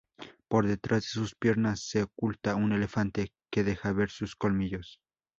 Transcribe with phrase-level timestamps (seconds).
[0.47, 4.99] Por detrás de sus piernas se oculta un elefante que deja ver sus colmillos.